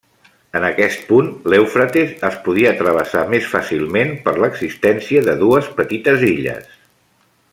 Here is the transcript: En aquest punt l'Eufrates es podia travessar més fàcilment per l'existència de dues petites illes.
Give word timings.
En 0.59 0.63
aquest 0.69 1.03
punt 1.09 1.27
l'Eufrates 1.53 2.15
es 2.29 2.39
podia 2.47 2.71
travessar 2.79 3.23
més 3.35 3.51
fàcilment 3.53 4.11
per 4.25 4.35
l'existència 4.39 5.23
de 5.31 5.39
dues 5.45 5.71
petites 5.83 6.27
illes. 6.33 6.73